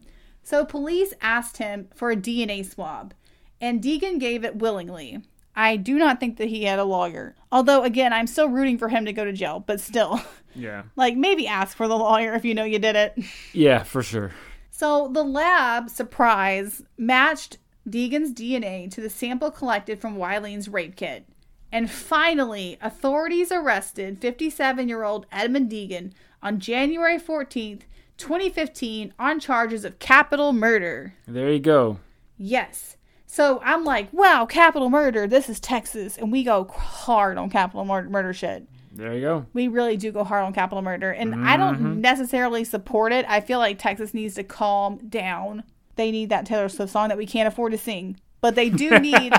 [0.44, 3.14] So police asked him for a DNA swab,
[3.62, 5.22] and Deegan gave it willingly.
[5.56, 7.36] I do not think that he had a lawyer.
[7.52, 10.22] Although, again, I'm still rooting for him to go to jail, but still,
[10.56, 13.18] Yeah, like, maybe ask for the lawyer if you know you did it.
[13.54, 14.32] yeah, for sure.
[14.72, 21.26] So the lab, surprise, matched Deegan's DNA to the sample collected from Wileen's rape kit.
[21.72, 27.82] And finally, authorities arrested 57 year old Edmund Deegan on January 14th,
[28.18, 31.16] 2015, on charges of capital murder.
[31.28, 32.00] There you go.
[32.38, 32.95] Yes.
[33.36, 35.28] So I'm like, wow, capital murder.
[35.28, 36.18] This is Texas.
[36.18, 38.66] And we go hard on capital mur- murder shit.
[38.94, 39.46] There you go.
[39.52, 41.12] We really do go hard on capital murder.
[41.12, 42.00] And I don't mm-hmm.
[42.00, 43.26] necessarily support it.
[43.28, 45.64] I feel like Texas needs to calm down.
[45.98, 48.18] They need that Taylor Swift song that we can't afford to sing.
[48.40, 49.34] But they do need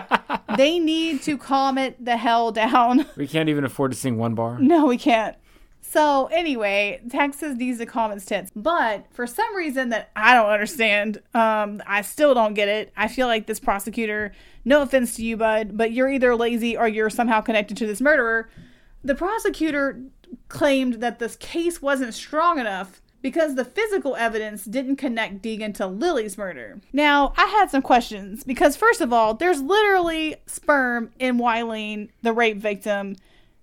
[0.59, 3.07] they need to calm it the hell down.
[3.17, 4.59] We can't even afford to sing one bar.
[4.59, 5.39] No, we can't.
[5.89, 8.31] So anyway, Texas needs to calm its.
[8.55, 12.93] But for some reason that I don't understand, um, I still don't get it.
[12.97, 14.33] I feel like this prosecutor,
[14.65, 18.01] no offense to you, bud, but you're either lazy or you're somehow connected to this
[18.01, 18.51] murderer.
[19.05, 20.03] The prosecutor
[20.49, 25.87] claimed that this case wasn't strong enough because the physical evidence didn't connect Deegan to
[25.87, 26.81] Lily's murder.
[26.93, 32.33] Now, I had some questions because, first of all, there's literally sperm in Wileen, the
[32.33, 33.17] rape victim,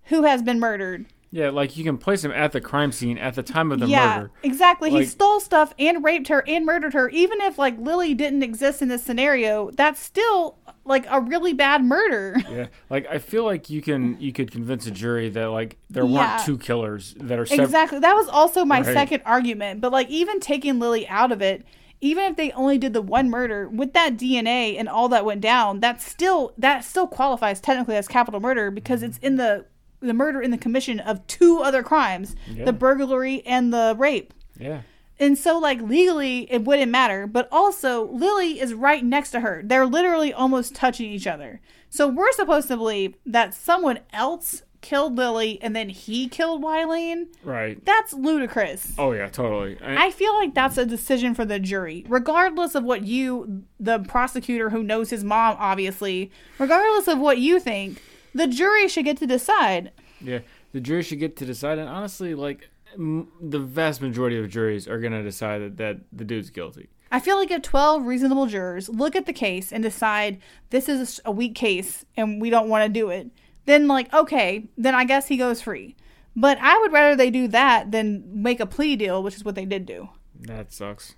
[0.05, 1.05] who has been murdered.
[1.33, 3.87] Yeah, like you can place him at the crime scene at the time of the
[3.87, 4.31] yeah, murder.
[4.43, 4.91] exactly.
[4.91, 7.09] he stole stuff and raped her and murdered her.
[7.09, 11.83] Even if like Lily didn't exist in this scenario, that's still like a really bad
[11.83, 12.37] murder.
[12.53, 16.05] Yeah, like I feel like you can you could convince a jury that like there
[16.05, 16.35] Yeah.
[16.35, 17.97] weren't two killers that are exactly.
[17.97, 18.93] That was also my Right.
[18.93, 19.81] second argument.
[19.81, 21.65] But like even taking Lily out of it,
[21.99, 25.41] even if they only did the one murder with that DNA and all that went
[25.41, 29.09] down, that's still that still qualifies technically as capital murder because mm-hmm.
[29.09, 29.65] it's in the
[30.03, 32.65] the murder in the commission of two other crimes, Yeah.
[32.65, 34.33] the burglary and the rape.
[34.59, 34.81] Yeah,
[35.19, 37.25] And so, like, legally, it wouldn't matter.
[37.27, 39.61] But also, Lily is right next to her.
[39.65, 41.61] They're literally almost touching each other.
[41.89, 47.27] So, we're supposed to believe that someone else killed Lily and then he killed Wileen.
[47.43, 47.83] right.
[47.85, 48.91] That's ludicrous.
[48.97, 49.77] Oh yeah, totally.
[49.81, 53.99] I, I feel like that's a decision for the jury, regardless of what you, the
[53.99, 58.01] prosecutor who knows his mom, obviously, regardless of what you think,
[58.33, 59.91] the jury should get to decide.
[60.21, 60.39] yeah,
[60.71, 61.77] the jury should get to decide.
[61.77, 66.23] And honestly, like m- the vast majority of juries are gonna decide that, that the
[66.25, 66.89] dude's guilty.
[67.11, 70.39] I feel like if 12 reasonable jurors look at the case and decide
[70.71, 73.29] this is a weak case and we don't want to do it,
[73.65, 75.95] then, like, okay, then I guess he goes free.
[76.35, 79.53] But I would rather they do that than make a plea deal, which is what
[79.53, 80.09] they did do.
[80.39, 81.13] That sucks.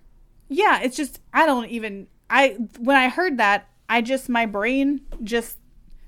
[0.50, 5.00] Yeah, it's just, I don't even, I, when I heard that, I just, my brain
[5.24, 5.58] just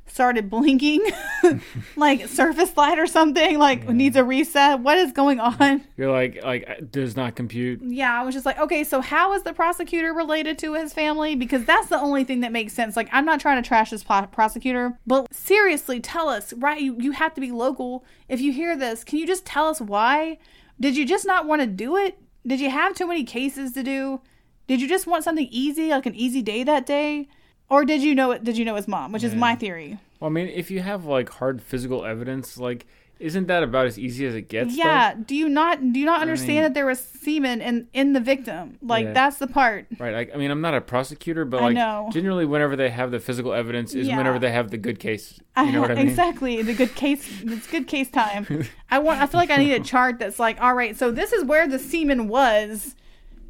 [0.08, 1.06] started blinking
[1.96, 4.80] like surface light or something, like needs a reset.
[4.80, 5.84] What is going on?
[5.98, 7.82] You're like like uh, does not compute.
[7.84, 11.36] Yeah, I was just like, okay, so how is the prosecutor related to his family?
[11.36, 12.96] Because that's the only thing that makes sense.
[12.96, 16.82] Like, I'm not trying to trash this pl- prosecutor, but seriously, tell us, right?
[16.82, 18.06] You, you have to be local.
[18.28, 20.38] If you hear this, can you just tell us why?
[20.80, 22.18] Did you just not want to do it?
[22.46, 24.22] Did you have too many cases to do?
[24.68, 27.30] Did you just want something easy, like an easy day that day?
[27.70, 28.44] Or did you know it?
[28.44, 29.12] Did you know his mom?
[29.12, 30.00] Which is my theory.
[30.20, 32.86] Well, I mean, if you have like hard physical evidence, like
[33.20, 34.76] isn't that about as easy as it gets?
[34.78, 34.84] though?
[34.84, 35.16] Yeah.
[35.16, 38.20] Do you not do you not understand mean- that there was semen in in the
[38.20, 38.78] victim?
[38.82, 39.14] Like Yeah.
[39.14, 39.88] that's the part.
[39.98, 40.14] Right.
[40.14, 42.10] Like, I mean, I'm not a prosecutor, but I like know.
[42.14, 44.18] generally, whenever they have the physical evidence, is Yeah.
[44.18, 45.40] whenever they have the good case.
[45.56, 46.10] I You know what I mean?
[46.10, 46.62] Exactly.
[46.62, 48.68] The good case it's good case time.
[48.92, 51.34] I want I feel like I need a chart that's like, all right, so this
[51.34, 52.94] is where the semen was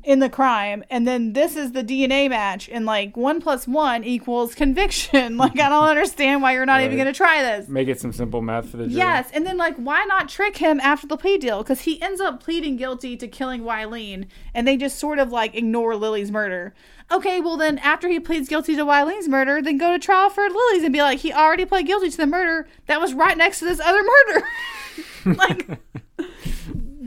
[0.07, 4.05] in the crime, and then this is the DNA match, and like one plus one
[4.05, 5.37] equals conviction.
[5.47, 7.67] Like, I don't understand why you're not even going to try this.
[7.67, 8.97] Make it some simple math for the jury.
[8.97, 11.61] Yes, and then like, why not trick him after the plea deal?
[11.61, 15.53] Because he ends up pleading guilty to killing Wileen, and they just sort of like
[15.55, 16.73] ignore Lily's murder.
[17.11, 20.49] Okay, well then after he pleads guilty to Wileen's murder, then go to trial for
[20.49, 23.59] Lily's and be like, he already pled guilty to the murder that was right next
[23.59, 24.47] to this other murder.
[25.37, 25.67] like,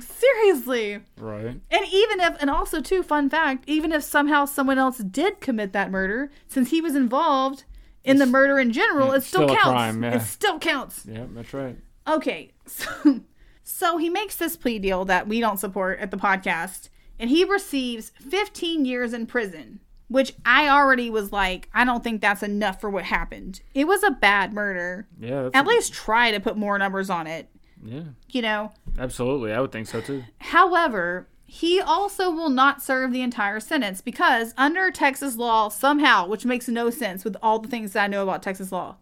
[0.00, 1.00] seriously.
[1.18, 1.60] Right.
[1.70, 5.72] And even if, and also too, fun fact, even if somehow someone else did commit
[5.72, 7.64] that murder, since he was involved
[8.04, 9.70] in the murder in general, it it's still, still a counts.
[9.70, 10.16] crime, yeah.
[10.16, 11.04] It still counts.
[11.06, 11.76] Yeah, that's right.
[12.08, 13.20] Okay, so,
[13.62, 16.88] so he makes this plea deal that we don't support at the podcast,
[17.18, 22.20] and he receives 15 years in prison, which I already was like, I don't think
[22.20, 23.60] that's enough for what happened.
[23.74, 25.06] It was a bad murder.
[25.20, 27.48] Yeah, At least try to put more numbers on it,
[27.84, 28.72] yeah, you know?
[28.98, 29.52] absolutely.
[29.52, 30.24] I would think so too.
[30.38, 36.44] However, he also will not serve the entire sentence because under Texas law, somehow, which
[36.44, 38.96] makes no sense with all the things that I know about Texas law,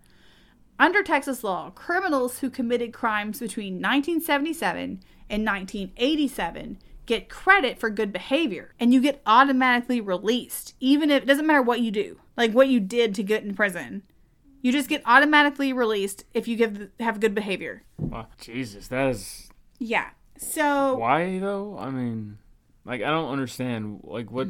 [0.79, 8.13] under Texas law, criminals who committed crimes between 1977 and 1987 get credit for good
[8.13, 12.53] behavior and you get automatically released, even if it doesn't matter what you do, like
[12.53, 14.03] what you did to get in prison.
[14.61, 17.83] You just get automatically released if you give have good behavior.
[18.39, 19.49] Jesus, that is
[19.79, 20.11] Yeah.
[20.37, 21.79] So why though.
[21.79, 22.39] I mean,
[22.85, 24.01] like I don't understand.
[24.05, 24.49] Like what?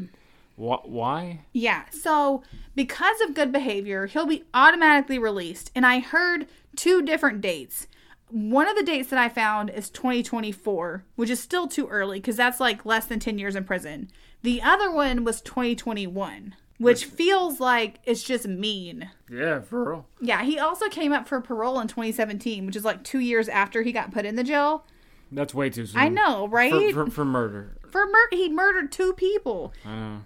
[0.59, 1.43] Wh- why?
[1.53, 1.85] Yeah.
[1.91, 2.43] So,
[2.75, 5.71] because of good behavior, he'll be automatically released.
[5.75, 7.87] And I heard two different dates.
[8.29, 12.37] One of the dates that I found is 2024, which is still too early because
[12.37, 14.11] that's like less than 10 years in prison.
[14.43, 19.11] The other one was 2021, which feels like it's just mean.
[19.31, 20.07] Yeah, for real.
[20.21, 23.83] Yeah, he also came up for parole in 2017, which is like two years after
[23.83, 24.85] he got put in the jail.
[25.31, 26.01] That's way too soon.
[26.01, 26.73] I know, right?
[26.73, 27.77] For, for, for murder.
[27.91, 29.73] For mur- he murdered two people.
[29.85, 30.21] I know.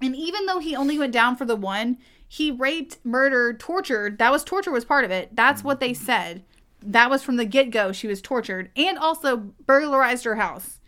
[0.00, 1.98] And even though he only went down for the one,
[2.28, 4.18] he raped, murdered, tortured.
[4.18, 5.34] That was torture was part of it.
[5.34, 6.44] That's what they said.
[6.82, 7.92] That was from the get go.
[7.92, 9.36] She was tortured and also
[9.66, 10.80] burglarized her house.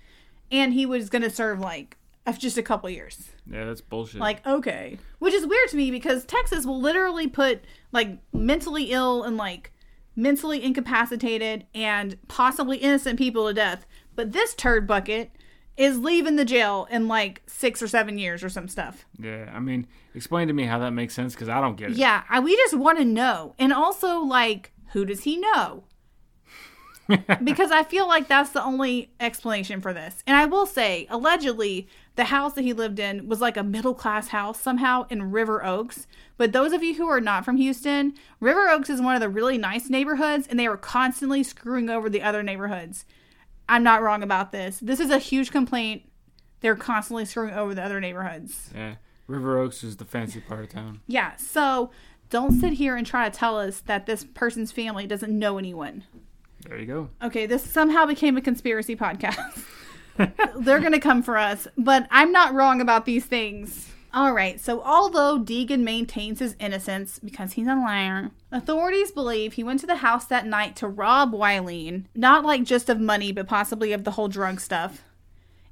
[0.51, 1.97] And he was going to serve like
[2.39, 3.31] just a couple years.
[3.51, 4.21] Yeah, that's bullshit.
[4.21, 4.99] Like, okay.
[5.19, 9.73] Which is weird to me because Texas will literally put like mentally ill and like
[10.17, 13.87] mentally incapacitated and possibly innocent people to death.
[14.15, 15.31] But this turd bucket
[15.77, 19.05] is leaving the jail in like six or seven years or some stuff.
[19.19, 21.97] yeah, I mean, explain to me how that makes sense because I don't get it.
[21.99, 23.55] Yeah, I, we just want to know.
[23.59, 25.85] And also, like, who does he know?
[27.45, 30.23] because I feel like that's the only explanation for this.
[30.27, 33.95] And I will say, allegedly, the house that he lived in was like a middle
[33.95, 36.07] class house somehow in River Oaks.
[36.37, 39.29] But those of you who are not from Houston, River Oaks is one of the
[39.29, 43.05] really nice neighborhoods, and they were constantly screwing over the other neighborhoods.
[43.69, 44.79] I'm not wrong about this.
[44.81, 46.03] This is a huge complaint.
[46.61, 48.71] They're constantly screwing over the other neighborhoods.
[48.75, 48.97] Yeah,
[49.27, 51.01] River Oaks is the fancy part of town.
[51.07, 51.91] Yeah, so
[52.31, 56.05] don't sit here and try to tell us that this person's family doesn't know anyone.
[56.69, 57.09] There you go.
[57.23, 59.62] Okay, this somehow became a conspiracy podcast.
[60.57, 63.89] They're going to come for us, but I'm not wrong about these things.
[64.14, 69.64] All right, so although Deegan maintains his innocence because he's a liar, authorities believe he
[69.64, 73.47] went to the house that night to rob Wileen, not like just of money, but
[73.47, 75.03] possibly of the whole drug stuff.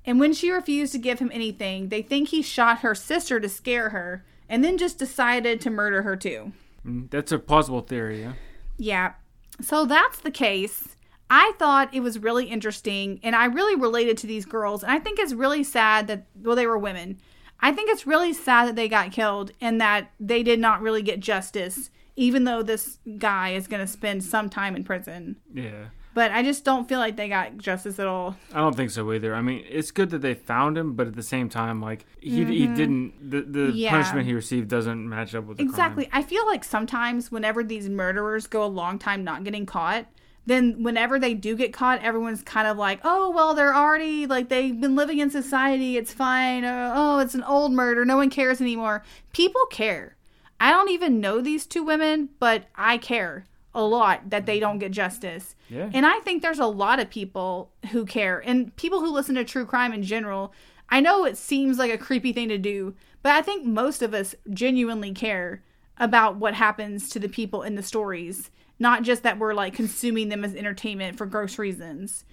[0.04, 3.48] And when she refused to give him anything, they think he shot her sister to
[3.48, 6.52] scare her and then just decided to murder her too.
[6.86, 8.20] Mm, That's a plausible theory.
[8.20, 8.32] Yeah.
[8.76, 9.12] Yeah.
[9.60, 10.96] So that's the case.
[11.30, 14.82] I thought it was really interesting and I really related to these girls.
[14.82, 17.18] And I think it's really sad that, well, they were women.
[17.60, 21.02] I think it's really sad that they got killed and that they did not really
[21.02, 25.36] get justice, even though this guy is going to spend some time in prison.
[25.52, 25.86] Yeah.
[26.14, 28.36] But I just don't feel like they got justice at all.
[28.52, 29.34] I don't think so either.
[29.34, 32.44] I mean, it's good that they found him, but at the same time, like he
[32.44, 33.76] he didn't the the Mm-hmm.
[33.76, 33.90] Yeah.
[33.90, 36.08] punishment he received doesn't match up with the Exactly.
[36.12, 40.06] I feel like sometimes whenever these murderers go a long time not getting caught,
[40.46, 44.50] then whenever they do get caught, everyone's kind of like, oh, well, they're already, like,
[44.50, 45.96] they've been living in society.
[45.96, 46.64] It's fine.
[46.64, 48.04] Uh, oh, it's an old murder.
[48.04, 49.02] No one cares anymore.
[49.32, 50.16] People care.
[50.60, 54.60] I don't even know these two women, but I care a lot that they mm-hmm.
[54.60, 55.56] don't get justice.
[55.68, 55.90] Yeah.
[55.92, 59.44] And I think there's a lot of people who care and people who listen to
[59.44, 60.52] true crime in general.
[60.88, 64.14] I know it seems like a creepy thing to do, but I think most of
[64.14, 65.62] us genuinely care
[65.98, 70.28] about what happens to the people in the stories, not just that we're like consuming
[70.28, 72.24] them as entertainment for gross reasons.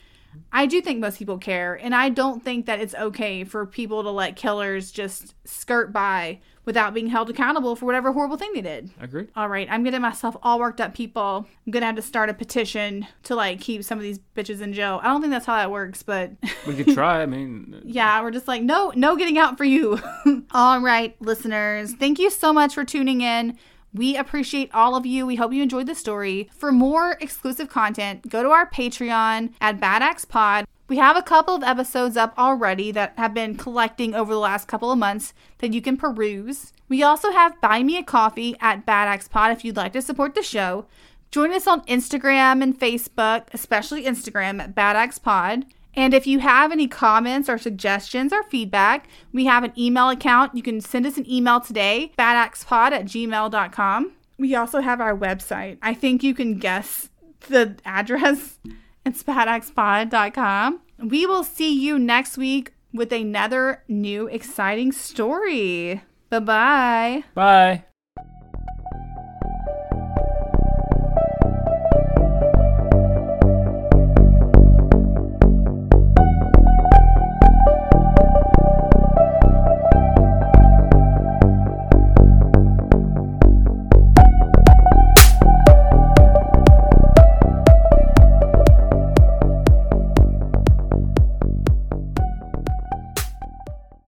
[0.52, 4.04] I do think most people care, and I don't think that it's okay for people
[4.04, 8.62] to let killers just skirt by without being held accountable for whatever horrible thing they
[8.62, 8.89] did.
[8.99, 9.30] Agreed.
[9.36, 11.47] All right, I'm getting myself all worked up, people.
[11.66, 14.74] I'm gonna have to start a petition to like keep some of these bitches in
[14.74, 14.99] jail.
[15.03, 16.32] I don't think that's how that works, but
[16.68, 17.22] We could try.
[17.22, 19.99] I mean, uh, yeah, we're just like, no, no getting out for you.
[20.51, 23.57] all right, listeners, thank you so much for tuning in.
[23.93, 25.26] We appreciate all of you.
[25.26, 26.49] We hope you enjoyed the story.
[26.53, 30.66] For more exclusive content, go to our Patreon at Badax Pod.
[30.92, 34.68] We have a couple of episodes up already that have been collecting over the last
[34.68, 36.74] couple of months that you can peruse.
[36.89, 40.36] We also have Buy Me a Coffee at Badax Pod if you'd like to support
[40.36, 40.88] the show.
[41.32, 45.64] Join us on Instagram and Facebook, especially Instagram at Badax Pod.
[45.94, 50.58] And if you have any comments or suggestions or feedback, we have an email account.
[50.58, 54.12] You can send us an email today, badaxpod at gmail.com.
[54.38, 55.78] We also have our website.
[55.82, 57.08] I think you can guess
[57.48, 58.60] the address.
[59.06, 60.82] It's badaxpod.com.
[60.99, 66.02] We will see you next week with another new exciting story.
[66.30, 67.24] Bye bye.
[67.34, 67.86] bye.